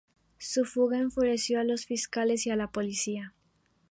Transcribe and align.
Su 0.39 0.65
fuga 0.65 0.97
enfureció 0.97 1.59
a 1.59 1.63
los 1.63 1.85
fiscales 1.85 2.47
y 2.47 2.49
a 2.49 2.55
la 2.55 2.71
policía. 2.71 3.35